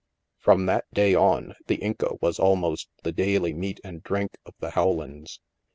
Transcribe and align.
"From 0.45 0.65
that 0.65 0.91
day 0.91 1.13
on," 1.13 1.53
The 1.67 1.75
Inca" 1.75 2.15
was 2.23 2.39
almost 2.39 2.89
the 3.03 3.11
daily 3.11 3.53
meat 3.53 3.79
and 3.83 4.01
drink 4.01 4.31
of 4.47 4.55
the 4.59 4.73
Rowlands. 4.75 5.39